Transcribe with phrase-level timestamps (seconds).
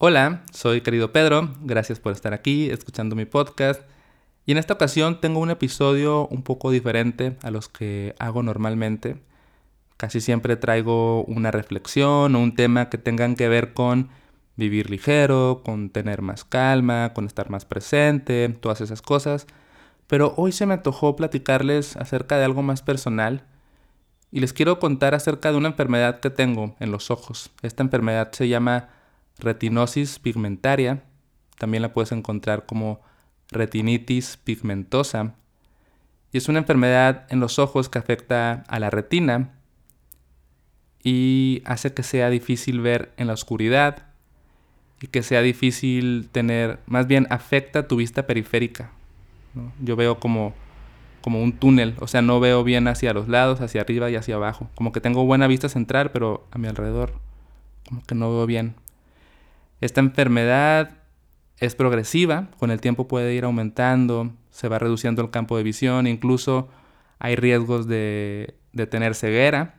[0.00, 3.82] Hola, soy querido Pedro, gracias por estar aquí escuchando mi podcast.
[4.46, 9.20] Y en esta ocasión tengo un episodio un poco diferente a los que hago normalmente.
[9.96, 14.10] Casi siempre traigo una reflexión o un tema que tengan que ver con
[14.54, 19.48] vivir ligero, con tener más calma, con estar más presente, todas esas cosas.
[20.06, 23.46] Pero hoy se me antojó platicarles acerca de algo más personal
[24.30, 27.50] y les quiero contar acerca de una enfermedad que tengo en los ojos.
[27.62, 28.90] Esta enfermedad se llama
[29.38, 31.02] retinosis pigmentaria,
[31.58, 33.00] también la puedes encontrar como
[33.50, 35.34] retinitis pigmentosa,
[36.32, 39.54] y es una enfermedad en los ojos que afecta a la retina
[41.02, 44.08] y hace que sea difícil ver en la oscuridad
[45.00, 48.90] y que sea difícil tener, más bien afecta tu vista periférica.
[49.80, 50.52] Yo veo como,
[51.22, 54.34] como un túnel, o sea, no veo bien hacia los lados, hacia arriba y hacia
[54.34, 54.68] abajo.
[54.74, 57.14] Como que tengo buena vista central, pero a mi alrededor
[57.88, 58.74] como que no veo bien.
[59.80, 60.98] Esta enfermedad
[61.58, 66.06] es progresiva, con el tiempo puede ir aumentando, se va reduciendo el campo de visión,
[66.06, 66.68] incluso
[67.18, 68.56] hay riesgos de,
[68.90, 69.74] tener ceguera.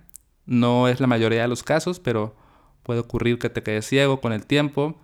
[0.46, 2.36] No es la mayoría de los casos, pero
[2.84, 5.00] puede ocurrir que te quedes ciego con el tiempo.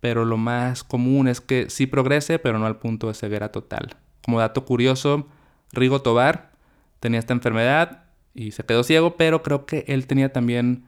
[0.00, 3.96] Pero lo más común es que sí progrese, pero no al punto de ceguera total.
[4.24, 5.28] Como dato curioso,
[5.72, 6.52] Rigo Tobar
[6.98, 10.86] tenía esta enfermedad y se quedó ciego, pero creo que él tenía también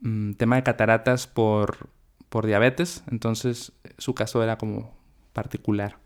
[0.00, 1.88] mm, tema de cataratas por,
[2.30, 4.94] por diabetes, entonces su caso era como
[5.34, 5.98] particular.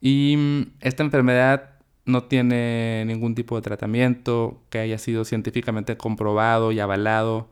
[0.00, 1.70] Y mm, esta enfermedad
[2.04, 7.48] no tiene ningún tipo de tratamiento que haya sido científicamente comprobado y avalado,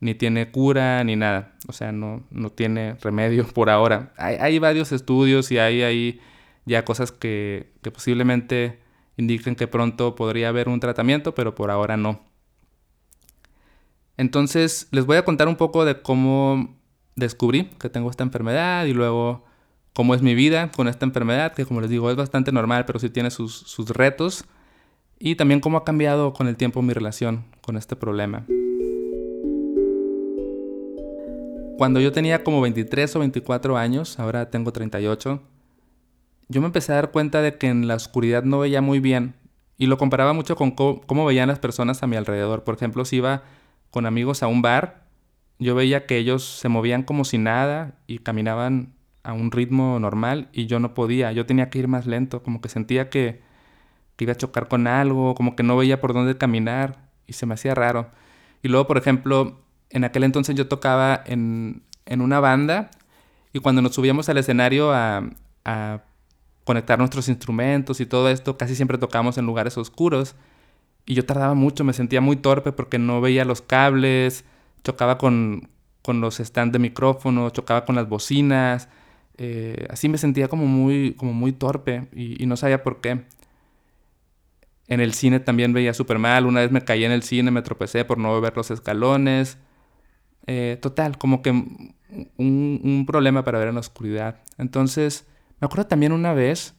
[0.00, 4.12] ni tiene cura ni nada, o sea, no, no tiene remedio por ahora.
[4.16, 6.20] Hay, varios estudios y hay, hay
[6.66, 8.78] ya cosas que, que posiblemente
[9.16, 12.20] indiquen que pronto podría haber un tratamiento, pero por ahora no.
[14.16, 16.77] Entonces, les voy a contar un poco de cómo
[17.18, 19.44] descubrí que tengo esta enfermedad y luego
[19.92, 22.98] cómo es mi vida con esta enfermedad, que como les digo es bastante normal, pero
[22.98, 24.44] sí tiene sus, sus retos.
[25.18, 28.46] Y también cómo ha cambiado con el tiempo mi relación con este problema.
[31.76, 35.42] Cuando yo tenía como 23 o 24 años, ahora tengo 38,
[36.48, 39.34] yo me empecé a dar cuenta de que en la oscuridad no veía muy bien
[39.76, 42.64] y lo comparaba mucho con cómo, veían las personas a mi alrededor.
[42.64, 43.44] Por ejemplo, si iba
[43.90, 45.07] con amigos a un bar
[45.58, 50.48] yo veía que ellos se movían como si nada y caminaban a un ritmo normal
[50.52, 53.42] y yo no podía, yo tenía que ir más lento, como que sentía que,
[54.20, 57.54] iba a chocar con algo, como que no veía por dónde caminar y se me
[57.54, 58.10] hacía raro.
[58.62, 59.60] Y luego, por ejemplo,
[59.90, 62.90] en aquel entonces yo tocaba en, una banda
[63.52, 65.22] y cuando nos subíamos al escenario a,
[65.64, 66.02] a
[66.64, 70.34] conectar nuestros instrumentos y todo esto, casi siempre tocábamos en lugares oscuros
[71.06, 74.44] y yo tardaba mucho, me sentía muy torpe porque no veía los cables,
[74.82, 75.70] chocaba con,
[76.06, 78.88] los stands de micrófono, chocaba con las bocinas.
[79.36, 83.24] Eh, así me sentía como muy, como muy torpe y, no sabía por qué.
[84.88, 86.46] En el cine también veía súper mal.
[86.46, 89.58] Una vez me caí en el cine, me tropecé por no ver los escalones.
[90.46, 91.94] Eh, total, como que un,
[92.38, 94.40] un, problema para ver en la oscuridad.
[94.56, 95.26] Entonces,
[95.60, 96.74] me acuerdo también una vez,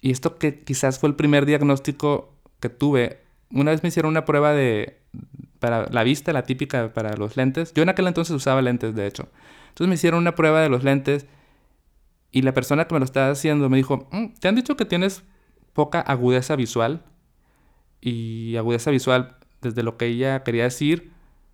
[0.00, 4.24] y esto que quizás fue el primer diagnóstico que tuve, una vez me hicieron una
[4.24, 5.03] prueba de,
[5.64, 7.72] para la vista, la típica para los lentes.
[7.72, 9.28] Yo en aquel entonces usaba lentes, de hecho.
[9.68, 11.24] Entonces me hicieron una prueba de los lentes
[12.30, 14.84] y la persona que me lo estaba haciendo me dijo, mm, ¿te han dicho que
[14.84, 15.22] tienes
[15.72, 17.02] poca agudeza visual?
[18.02, 21.12] Y agudeza visual, desde lo que ella quería decir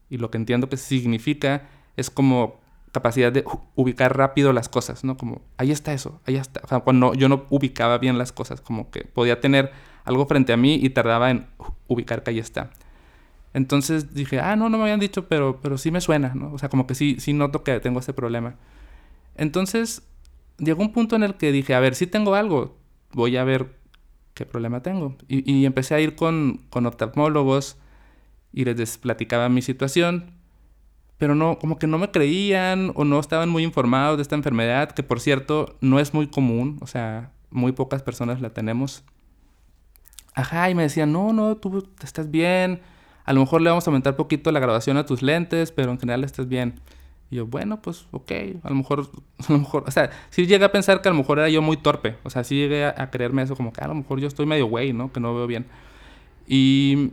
[0.09, 2.59] y lo que entiendo que significa, es como
[2.91, 3.45] capacidad de
[3.77, 5.17] ubicar rápido las cosas, ¿no?
[5.17, 6.81] Como, ahí está eso, ahí está.
[6.81, 9.71] Cuando yo no ubicaba bien las cosas, como que podía tener
[10.03, 11.47] algo frente a mí y tardaba en
[11.87, 12.71] ubicar que ahí está.
[13.53, 16.53] Entonces dije, ah, no, no me habían dicho, pero, pero sí me suena, ¿no?
[16.53, 18.55] O sea, como que sí, sí noto que tengo ese problema.
[19.37, 20.03] Entonces
[20.59, 22.77] llegó un punto en el que dije, a ver, si tengo algo,
[23.13, 23.77] voy a ver
[24.35, 25.17] qué problema tengo.
[25.27, 27.77] Y, empecé a ir con, con oftalmólogos
[28.53, 30.33] y les platicaba mi situación,
[31.19, 34.93] pero no, como que no me creían o no estaban muy informados de esta enfermedad,
[34.93, 39.05] que por cierto no es muy común, o sea, muy pocas personas la tenemos.
[40.35, 42.81] Ajá, y me decían, no, no, tú estás bien
[43.31, 46.01] a lo mejor le vamos a aumentar poquito la graduación a tus lentes, pero en
[46.01, 46.81] general estás bien.
[47.31, 48.33] Y yo, bueno, pues ok,
[48.65, 49.09] a lo mejor,
[49.49, 51.63] a lo mejor, o sea, sí llegué a pensar que a lo mejor era yo
[51.63, 54.27] muy torpe, o sea, sí llegué a, creerme eso, como que a lo mejor yo
[54.27, 55.13] estoy medio güey, ¿no?
[55.13, 55.67] Que no veo bien.
[56.49, 57.13] Y,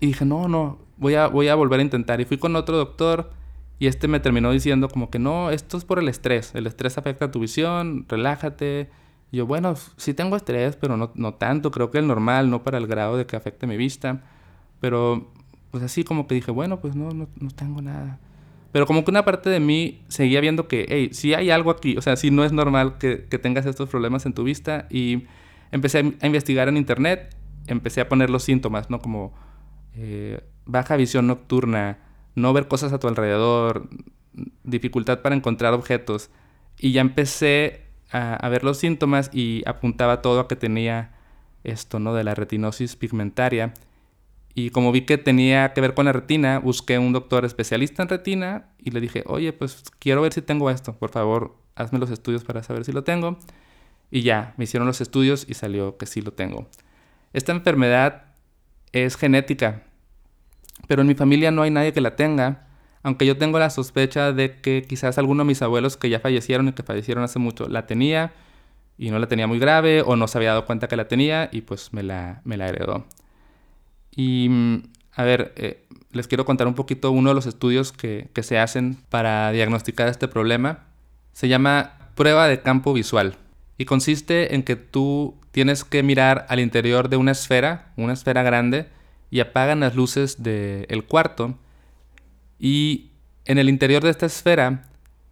[0.00, 2.20] y dije, no, no, voy a, voy a volver a intentar.
[2.20, 3.30] Y fui con otro doctor
[3.78, 6.98] y este me terminó diciendo como que no, esto es por el estrés, el estrés
[6.98, 8.90] afecta a tu visión, relájate.
[9.30, 12.64] Y yo, bueno, sí tengo estrés, pero no, no tanto, creo que el normal, no
[12.64, 14.20] para el grado de que afecte mi vista.
[14.82, 15.30] Pero,
[15.70, 18.18] pues así como que dije, bueno, pues no, no, no tengo nada.
[18.72, 21.96] Pero como que una parte de mí seguía viendo que, hey, si hay algo aquí,
[21.96, 24.88] o sea, si no es normal que, tengas estos problemas en tu vista.
[24.90, 25.22] Y
[25.70, 27.36] empecé a, investigar en internet,
[27.68, 28.98] empecé a poner los síntomas, ¿no?
[28.98, 29.32] Como
[29.94, 31.98] eh, baja visión nocturna,
[32.34, 33.88] no ver cosas a tu alrededor,
[34.64, 36.30] dificultad para encontrar objetos.
[36.76, 41.12] Y ya empecé a ver los síntomas y apuntaba todo a que tenía
[41.62, 42.14] esto, ¿no?
[42.14, 43.74] De la retinosis pigmentaria.
[44.54, 48.08] Y como vi que tenía que ver con la retina, busqué un doctor especialista en
[48.08, 52.10] retina y le dije, oye, pues quiero ver si tengo esto, por favor, hazme los
[52.10, 53.38] estudios para saber si lo tengo.
[54.10, 56.68] Y ya, me hicieron los estudios y salió que sí lo tengo.
[57.32, 58.24] Esta enfermedad
[58.92, 59.84] es genética,
[60.86, 62.68] pero en mi familia no hay nadie que la tenga,
[63.02, 66.68] aunque yo tengo la sospecha de que quizás alguno de mis abuelos que ya fallecieron
[66.68, 68.32] y que fallecieron hace mucho la tenía
[68.98, 71.48] y no la tenía muy grave o no se había dado cuenta que la tenía
[71.50, 73.06] y pues me la, me la heredó.
[74.14, 74.82] Y mm,
[75.14, 78.58] a ver, eh, les quiero contar un poquito uno de los estudios que, que se
[78.58, 80.86] hacen para diagnosticar este problema.
[81.32, 83.36] Se llama prueba de campo visual
[83.78, 88.42] y consiste en que tú tienes que mirar al interior de una esfera, una esfera
[88.42, 88.88] grande,
[89.30, 91.58] y apagan las luces del cuarto
[92.58, 93.10] y
[93.46, 94.84] en el interior de esta esfera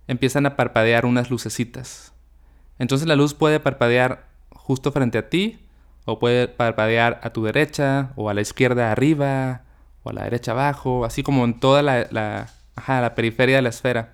[0.09, 2.13] empiezan a parpadear unas lucecitas.
[2.79, 5.61] Entonces la luz puede parpadear justo frente a ti
[6.11, 9.63] o puede parpadear a tu derecha o a la izquierda arriba
[10.03, 14.13] o a la derecha abajo, así como en toda la, la, periferia de la esfera.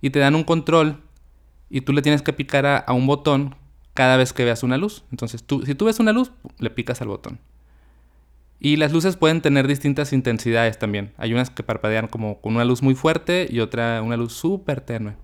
[0.00, 1.02] Y te dan un control
[1.68, 3.56] y tú le tienes que picar a, un botón
[3.94, 5.04] cada vez que veas una luz.
[5.10, 7.40] Entonces, tú, si tú ves una luz, le picas al botón.
[8.60, 11.12] Y las luces pueden tener distintas intensidades también.
[11.18, 14.80] Hay unas que parpadean como con una luz muy fuerte y otra una luz súper
[14.80, 15.16] tenue.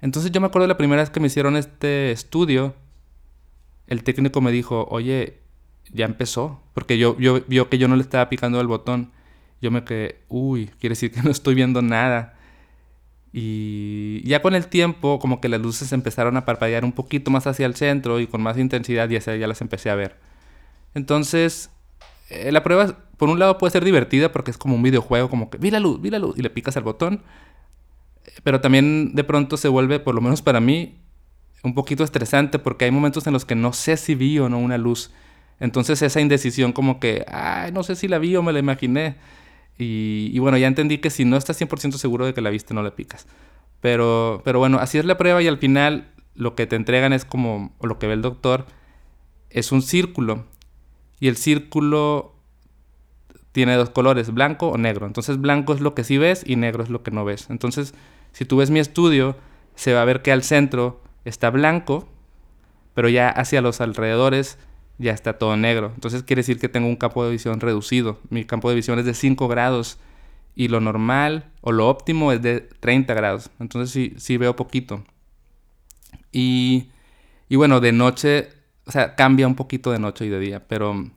[0.00, 2.74] Entonces yo me acuerdo la primera vez que me hicieron este estudio,
[3.88, 5.38] el técnico me dijo, oye,
[5.92, 9.12] ya empezó, porque yo, yo vio que yo no le estaba picando el botón.
[9.60, 12.38] Yo me quedé, uy, quiere decir que no estoy viendo nada.
[13.32, 17.46] Y ya con el tiempo, como que las luces empezaron a parpadear un poquito más
[17.46, 20.16] hacia el centro y con más intensidad, y así ya las empecé a ver.
[20.94, 21.70] Entonces,
[22.30, 25.50] eh, la prueba, por un lado, puede ser divertida porque es como un videojuego, como
[25.50, 27.22] que vi la luz, vi la luz, y le picas al botón.
[28.44, 30.98] Pero también de pronto se vuelve, por lo menos para mí,
[31.62, 34.58] un poquito estresante porque hay momentos en los que no sé si vi o no
[34.58, 35.10] una luz.
[35.60, 39.16] Entonces esa indecisión como que, ay, no sé si la vi o me la imaginé.
[39.80, 42.82] Y, bueno, ya entendí que si no estás 100% seguro de que la viste, no
[42.82, 43.26] le picas.
[43.80, 47.24] Pero, pero bueno, así es la prueba y al final lo que te entregan es
[47.24, 48.66] como, o lo que ve el doctor,
[49.50, 50.46] es un círculo.
[51.20, 52.34] Y el círculo
[53.52, 55.06] tiene dos colores, blanco o negro.
[55.06, 57.48] Entonces blanco es lo que sí ves y negro es lo que no ves.
[57.48, 57.94] Entonces,
[58.32, 59.36] si tú ves mi estudio,
[59.74, 62.08] se va a ver que al centro está blanco,
[62.94, 64.58] pero ya hacia los alrededores
[64.98, 65.92] ya está todo negro.
[65.94, 68.18] Entonces quiere decir que tengo un campo de visión reducido.
[68.30, 69.98] Mi campo de visión es de 5 grados
[70.54, 73.50] y lo normal o lo óptimo es de 30 grados.
[73.60, 75.04] Entonces sí, sí veo poquito.
[76.32, 76.88] Y,
[77.48, 78.48] y bueno, de noche,
[78.86, 81.08] o sea, cambia un poquito de noche y de día, pero,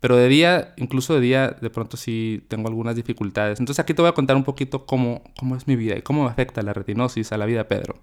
[0.00, 3.60] pero de día, incluso de día, de pronto sí tengo algunas dificultades.
[3.60, 6.24] Entonces aquí te voy a contar un poquito cómo, cómo es mi vida y cómo
[6.24, 7.96] me afecta la retinosis a la vida Pedro.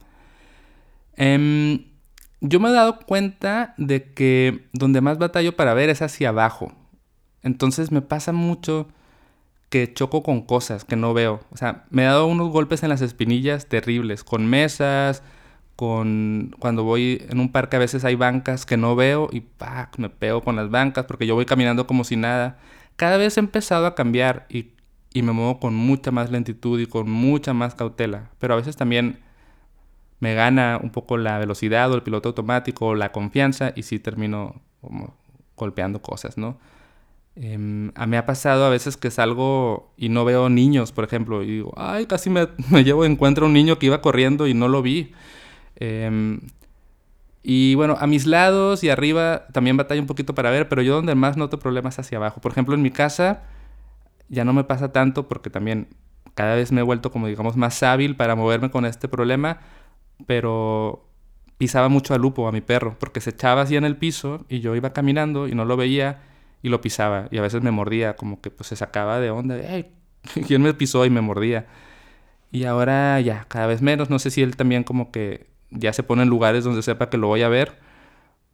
[1.16, 1.86] Em,
[2.42, 6.74] yo me he dado cuenta de que donde más batallo para ver es hacia abajo.
[7.44, 8.88] Entonces me pasa mucho
[9.70, 11.42] que choco con cosas que no veo.
[11.52, 15.24] O sea, me he dado unos golpes en las espinillas terribles, con mesas,
[15.76, 19.44] con cuando voy en un parque a veces hay bancas que no veo y
[19.98, 22.58] me pego con las bancas porque yo voy caminando como si nada.
[22.96, 24.72] Cada vez he empezado a cambiar y
[25.22, 28.32] me muevo con mucha más lentitud y con mucha más cautela.
[28.40, 29.20] Pero a veces también
[30.26, 34.00] me gana un poco la velocidad o el piloto automático o la confianza y sí
[34.00, 35.14] termino como
[35.56, 36.58] golpeando cosas, ¿no?
[37.36, 41.44] Em, a mí ha pasado a veces que salgo y no veo niños, por ejemplo,
[41.44, 44.68] y digo, ay, casi me, me llevo, encuentro un niño que iba corriendo y no
[44.68, 45.12] lo vi.
[45.76, 46.40] Em,
[47.44, 50.96] y bueno, a mis lados y arriba también batalla un poquito para ver, pero yo
[50.96, 52.42] donde más noto problemas hacia abajo.
[52.42, 53.44] Por ejemplo, en mi casa
[54.28, 55.88] ya no me pasa tanto porque también
[56.34, 59.60] cada vez me he vuelto como digamos más hábil para moverme con este problema,
[60.26, 61.08] pero
[61.58, 64.60] pisaba mucho a Lupo, a mi perro, porque se echaba así en el piso y
[64.60, 66.22] yo iba caminando y no lo veía
[66.62, 69.58] y lo pisaba y a veces me mordía, como que pues se sacaba de onda,
[69.64, 69.92] hey,
[70.48, 71.68] ¿quién me pisó y me mordía?
[72.52, 76.04] Y ahora ya, cada vez menos, no sé si él también como que ya se
[76.04, 77.78] pone en lugares donde sepa que lo voy a ver,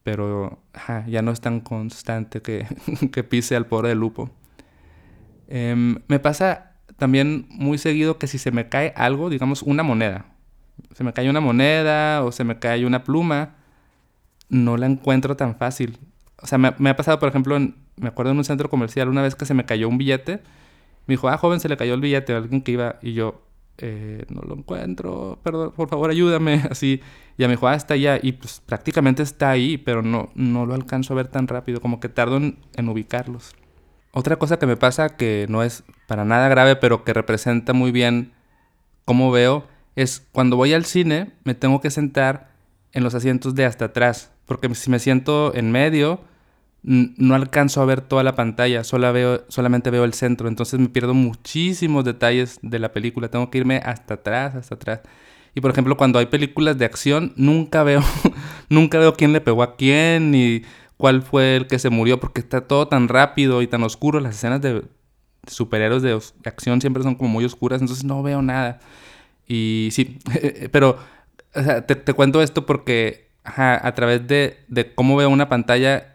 [0.04, 0.60] pero
[1.08, 2.66] ya no es tan constante que,
[3.12, 4.32] que pise al pobre de Lupo.
[5.48, 10.26] Em, me pasa también muy seguido que si se me cae algo, digamos una moneda,
[10.94, 13.56] se me cae una moneda o se me cae una pluma,
[14.50, 15.98] no la encuentro tan fácil.
[16.42, 19.36] O sea, me, ha pasado, por ejemplo, me acuerdo en un centro comercial una vez
[19.36, 20.42] que se me cayó un billete.
[21.08, 22.98] Me dijo, ah, joven, se le cayó el billete a alguien que iba.
[23.02, 23.42] Y yo,
[23.78, 27.02] eh, no lo encuentro, perdón, por favor ayúdame, así.
[27.38, 28.20] Y me dijo, ah, está allá.
[28.22, 32.00] Y pues prácticamente está ahí, pero no, no lo alcanzo a ver tan rápido, como
[32.00, 33.56] que tardo en, en ubicarlos.
[34.14, 37.92] Otra cosa que me pasa que no es para nada grave, pero que representa muy
[37.92, 38.34] bien
[39.06, 42.52] cómo veo, es cuando voy al cine me tengo que sentar
[42.94, 46.22] en los asientos de hasta atrás, porque si me siento en medio,
[46.84, 50.90] no alcanzo a ver toda la pantalla, solo veo, solamente veo el centro, entonces me
[50.90, 55.02] pierdo muchísimos detalles de la película, tengo que irme hasta atrás, hasta atrás.
[55.54, 58.02] Y por ejemplo, cuando hay películas de acción, nunca veo,
[58.70, 60.64] nunca veo quién le pegó a quién ni
[60.98, 64.20] cuál fue el que se murió, porque está todo tan rápido y tan oscuro.
[64.20, 64.84] Las escenas de
[65.48, 68.80] superhéroes de, acción siempre son como muy oscuras, entonces no veo nada.
[69.48, 70.20] Y sí,
[70.72, 70.98] pero
[71.88, 76.12] te, cuento esto porque a través de, de cómo veo una pantalla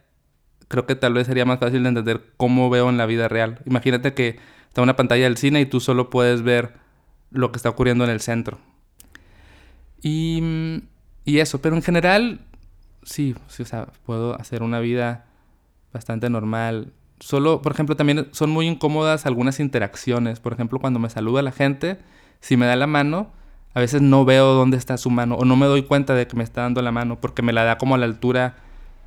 [0.69, 3.61] creo que tal vez sería más fácil de entender cómo veo en la vida real.
[3.67, 6.75] Imagínate que está una pantalla del cine y tú solo puedes ver
[7.31, 8.59] lo que está ocurriendo en el centro.
[10.03, 10.83] Y,
[11.25, 12.41] y eso, pero en general,
[13.03, 15.27] sí, sí, o sea, puedo hacer una vida
[15.93, 16.93] bastante normal.
[17.21, 20.41] Solo, por ejemplo, también son muy incómodas algunas interacciones.
[20.41, 21.99] Por ejemplo, cuando me saluda la gente,
[22.41, 23.33] si me da la mano,
[23.75, 26.37] a veces no veo dónde está su mano o no me doy cuenta de que
[26.37, 28.57] me está dando la mano porque me la da como a la altura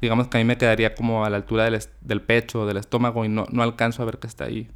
[0.02, 3.26] digamos que a mí me quedaría como a la altura del, del pecho, del estómago
[3.26, 4.70] y no, no alcanzo a ver que está ahí.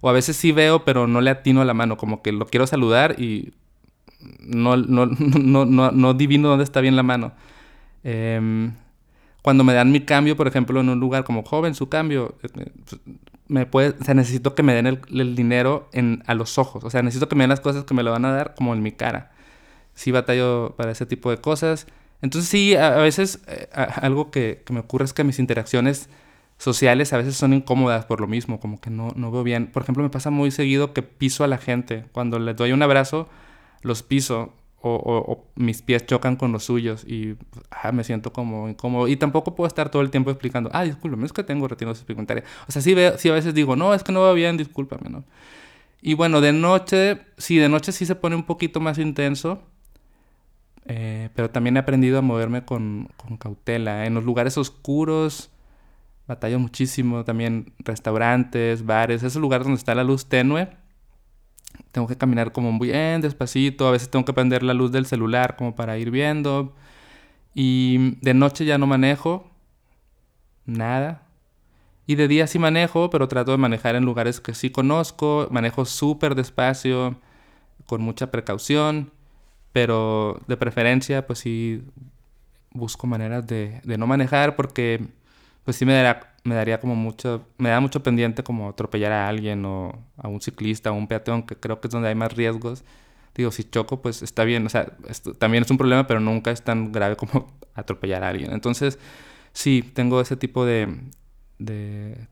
[0.00, 2.46] O a veces sí veo, pero no le atino a la mano, como que lo
[2.46, 3.52] quiero saludar y
[4.40, 7.32] no, no, no, no, no divino dónde está bien la mano.
[8.02, 8.72] Em,
[9.42, 12.52] cuando me dan mi cambio, por ejemplo, en un lugar como joven, su cambio, pues,
[13.48, 16.84] me puede, o sea, necesito que me den el, el, dinero en, a los ojos.
[16.84, 18.72] O sea, necesito que me den las cosas que me lo van a dar como
[18.72, 19.32] en mi cara.
[19.94, 21.86] Sí batallo para ese tipo de cosas.
[22.22, 26.08] Entonces sí, a, veces eh, algo que, me ocurre es que mis interacciones
[26.56, 29.66] sociales a veces son incómodas por lo mismo, como que no, no veo bien.
[29.66, 32.04] Por ejemplo, me pasa muy seguido que piso a la gente.
[32.12, 33.28] Cuando les doy un abrazo,
[33.82, 37.36] los piso o, mis pies chocan con los suyos y
[37.70, 39.08] ah, me siento como incómodo.
[39.08, 42.44] Y tampoco puedo estar todo el tiempo explicando, ah, discúlpame, es que tengo retinosis pigmentaria.
[42.68, 45.24] O sea, sí, sí a veces digo, no, es que no veo bien, discúlpame, ¿no?
[46.00, 49.62] Y bueno, de noche, sí, de noche sí se pone un poquito más intenso.
[50.86, 53.08] Eh, pero también he aprendido a moverme con,
[53.38, 54.04] cautela.
[54.06, 55.50] En los lugares oscuros
[56.26, 57.24] batallo muchísimo.
[57.24, 60.68] También restaurantes, bares, esos lugares donde está la luz tenue.
[61.92, 63.86] Tengo que caminar como muy bien, despacito.
[63.86, 66.74] A veces tengo que prender la luz del celular como para ir viendo.
[67.54, 69.50] Y de noche ya no manejo
[70.64, 71.22] nada.
[72.06, 75.48] Y de día sí manejo, pero trato de manejar en lugares que sí conozco.
[75.50, 77.16] Manejo súper despacio,
[77.86, 79.12] con mucha precaución.
[79.72, 81.82] Pero de preferencia, pues sí
[82.70, 85.06] busco maneras de, de no manejar porque
[85.64, 89.28] pues sí me daría, me daría como mucho, me da mucho pendiente como atropellar a
[89.28, 92.32] alguien o a un ciclista o un peatón, que creo que es donde hay más
[92.32, 92.84] riesgos.
[93.34, 96.50] Digo, si choco, pues está bien, o sea, esto también es un problema, pero nunca
[96.50, 98.52] es tan grave como atropellar a alguien.
[98.52, 98.98] Entonces,
[99.52, 100.88] sí, tengo ese tipo de,
[101.58, 102.26] de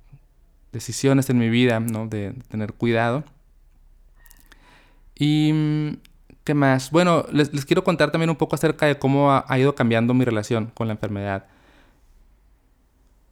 [0.72, 2.06] decisiones en mi vida, ¿no?
[2.06, 3.24] De, tener cuidado.
[5.14, 5.52] Y
[6.44, 6.90] ¿Qué más?
[6.90, 10.72] Bueno, les, quiero contar también un poco acerca de cómo ha, ido cambiando mi relación
[10.74, 11.46] con la enfermedad.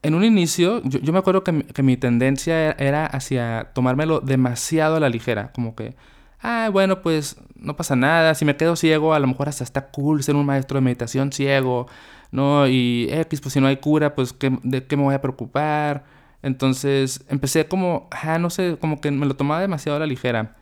[0.02, 5.08] En un inicio, yo, me acuerdo que, mi tendencia era hacia tomármelo demasiado a la
[5.08, 5.96] ligera, como que,
[6.40, 9.88] ah, bueno, pues no pasa nada, si me quedo ciego, a lo mejor hasta está
[9.90, 11.88] cool ser un maestro de meditación ciego,
[12.30, 12.68] ¿no?
[12.68, 16.04] Y X, pues si no hay cura, pues ¿de qué me voy a preocupar?
[16.42, 20.56] Entonces empecé como, ah, no sé, como que me lo tomaba demasiado a la ligera.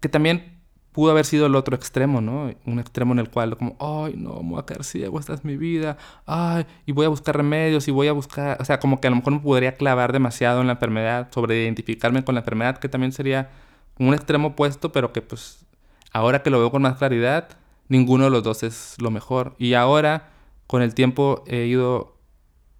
[0.00, 0.57] Que también
[0.92, 2.50] pudo haber sido el otro extremo, ¿no?
[2.66, 5.44] Un extremo en el cual como, ay, no, me voy a caer ciego, esta es
[5.44, 9.00] mi vida, ay, y voy a buscar remedios y voy a buscar, o sea, como
[9.00, 12.40] que a lo mejor me podría clavar demasiado en la enfermedad, sobre identificarme con la
[12.40, 13.50] enfermedad, que también sería
[13.98, 15.66] un extremo opuesto, pero que pues
[16.12, 17.48] ahora que lo veo con más claridad,
[17.88, 19.54] ninguno de los dos es lo mejor.
[19.58, 20.30] Y ahora,
[20.66, 22.16] con el tiempo, he ido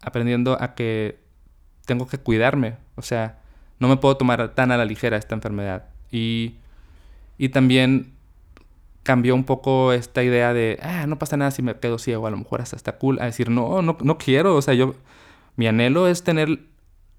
[0.02, 1.20] aprendiendo a que
[1.86, 3.40] tengo que cuidarme, o sea,
[3.78, 5.86] no me puedo tomar tan a la ligera esta enfermedad.
[6.10, 6.56] Y
[7.38, 8.12] y también
[9.04, 12.30] cambió un poco esta idea de, ah, no pasa nada si me quedo ciego, a
[12.30, 14.94] lo mejor hasta está cool, a decir, no, no, no quiero, o sea, yo,
[15.56, 16.60] mi anhelo es tener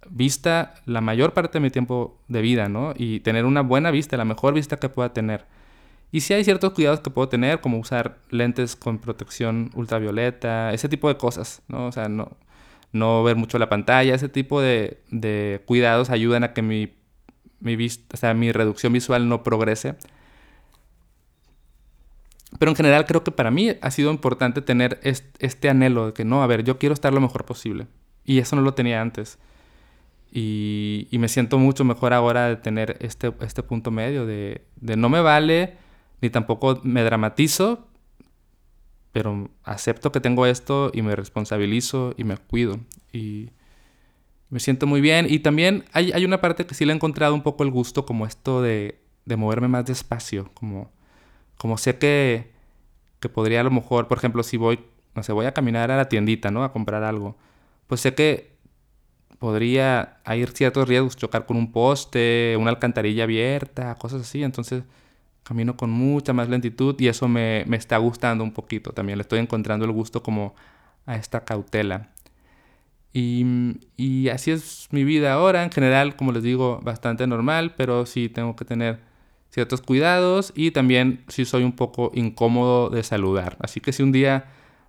[0.09, 2.93] vista la mayor parte de mi tiempo de vida, ¿no?
[2.95, 5.45] Y tener una buena vista, la mejor vista que pueda tener.
[6.11, 10.89] Y si hay ciertos cuidados que puedo tener, como usar lentes con protección ultravioleta, ese
[10.89, 11.87] tipo de cosas, ¿no?
[11.87, 12.37] O sea, no,
[12.91, 16.98] no ver mucho la pantalla, ese tipo de, de cuidados ayudan a que mi
[17.59, 19.95] mi, o sea, mi reducción visual no progrese.
[22.57, 26.25] Pero en general creo que para mí ha sido importante tener este, anhelo de que
[26.25, 27.87] no, a ver, yo quiero estar lo mejor posible.
[28.25, 29.37] Y eso no lo tenía antes.
[30.31, 35.21] Y, me siento mucho mejor ahora de tener este, este punto medio de no me
[35.21, 35.77] vale,
[36.21, 37.87] ni tampoco me dramatizo,
[39.11, 42.79] pero acepto que tengo esto y me responsabilizo y me cuido.
[43.11, 43.49] Y
[44.49, 45.27] me siento muy bien.
[45.29, 48.05] Y también hay, hay una parte que sí le he encontrado un poco el gusto,
[48.05, 50.51] como esto de, de moverme más despacio.
[50.53, 50.91] Como,
[51.57, 52.51] como sé que,
[53.19, 54.79] que podría a lo mejor, por ejemplo, si voy,
[55.15, 56.63] no sé, voy a caminar a la tiendita, ¿no?
[56.63, 57.37] A comprar algo.
[57.87, 58.57] Pues sé que
[59.39, 64.43] podría ir ciertos riesgos, chocar con un poste, una alcantarilla abierta, cosas así.
[64.43, 64.83] Entonces
[65.43, 68.91] camino con mucha más lentitud y eso me, me está gustando un poquito.
[68.91, 70.55] También le estoy encontrando el gusto como
[71.05, 72.09] a esta cautela.
[73.11, 73.43] Y,
[73.97, 78.29] y, así es mi vida ahora, en general, como les digo, bastante normal, pero sí
[78.29, 78.99] tengo que tener
[79.49, 83.57] ciertos cuidados y también sí soy un poco incómodo de saludar.
[83.61, 84.45] Así que si un día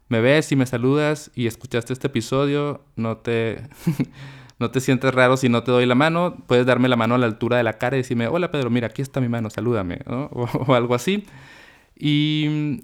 [0.09, 3.63] me ves y me saludas y escuchaste este episodio, no te,
[4.59, 7.19] no te sientes raro si no te doy la mano, puedes darme la mano a
[7.19, 10.01] la altura de la cara y decirme, hola Pedro, mira, aquí está mi mano, salúdame,
[10.07, 11.25] o, o, algo así.
[11.97, 12.83] Y,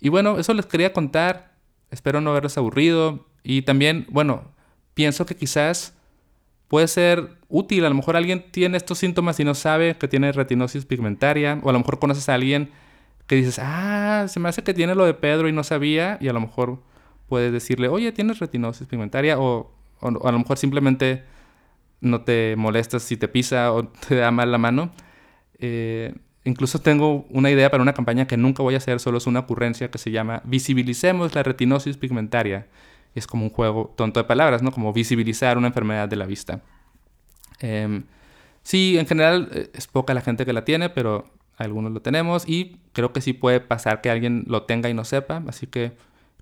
[0.00, 1.47] y bueno, eso les quería contar,
[1.90, 4.42] espero no haberles aburrido y también, bueno,
[4.94, 5.94] pienso que quizás
[6.68, 7.84] puede ser útil.
[7.84, 11.58] A lo mejor alguien tiene estos síntomas y no sabe que tiene retinosis pigmentaria.
[11.62, 12.70] O a lo mejor conoces a alguien
[13.26, 16.18] que dices, ah, se me hace que tiene lo de Pedro y no sabía.
[16.20, 16.82] Y a lo mejor
[17.26, 19.38] puedes decirle, oye, tienes retinosis pigmentaria.
[19.38, 21.24] O, a lo mejor simplemente
[22.00, 24.92] no te molestas si te pisa o te da mal la mano.
[25.58, 26.14] Eh,
[26.48, 29.40] incluso tengo una idea para una campaña que nunca voy a hacer, solo es una
[29.40, 32.66] ocurrencia que se llama Visibilicemos la retinosis pigmentaria
[33.14, 34.72] es como un juego tonto de palabras, ¿no?
[34.72, 36.62] Como visibilizar una enfermedad de la vista.
[37.60, 38.04] Em,
[38.62, 41.24] sí, en general eh, es poca la gente que la tiene, pero
[41.56, 45.04] algunos lo tenemos y creo que sí puede pasar que alguien lo tenga y no
[45.04, 45.92] sepa, así que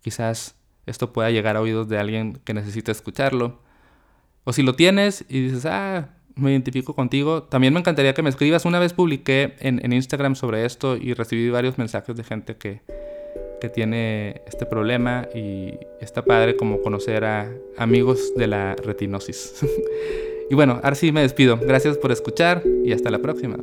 [0.02, 3.60] quizás esto pueda llegar a oídos de alguien que necesite escucharlo.
[4.44, 8.30] O si lo tienes y dices, ah, me identifico contigo, también me encantaría que me
[8.30, 8.64] escribas.
[8.64, 12.82] Una vez publiqué en, Instagram sobre esto y recibí varios mensajes de gente que,
[13.60, 19.64] que tiene este problema y está padre como conocer a amigos de la retinosis.
[20.50, 21.58] y bueno, ahora sí me despido.
[21.58, 23.56] Gracias por escuchar y hasta la próxima.